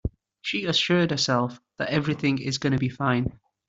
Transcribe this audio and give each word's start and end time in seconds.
She 0.41 0.65
assured 0.65 1.11
herself 1.11 1.61
that 1.77 1.89
everything 1.89 2.39
is 2.39 2.57
gonna 2.57 2.79
be 2.79 2.89
fine. 2.89 3.39